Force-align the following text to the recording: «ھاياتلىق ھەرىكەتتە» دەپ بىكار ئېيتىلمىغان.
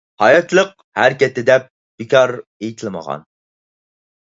«ھاياتلىق 0.21 0.71
ھەرىكەتتە» 1.01 1.45
دەپ 1.51 1.69
بىكار 2.03 2.37
ئېيتىلمىغان. 2.41 3.33